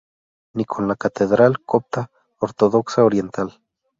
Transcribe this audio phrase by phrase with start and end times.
[0.55, 2.09] Ni con la catedral copta
[2.39, 3.53] ortodoxa oriental.